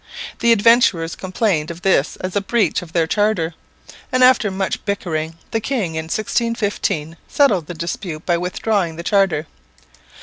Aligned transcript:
The 0.39 0.51
Adventurers 0.51 1.15
complained 1.15 1.69
of 1.69 1.83
this 1.83 2.15
as 2.15 2.35
a 2.35 2.41
breach 2.41 2.81
of 2.81 2.91
their 2.91 3.05
charter; 3.05 3.53
and, 4.11 4.23
after 4.23 4.49
much 4.49 4.83
bickering, 4.83 5.37
the 5.51 5.59
king 5.59 5.93
in 5.93 6.05
1615 6.05 7.17
settled 7.27 7.67
the 7.67 7.75
dispute 7.75 8.25
by 8.25 8.35
withdrawing 8.39 8.95
the 8.95 9.03
charter. 9.03 9.45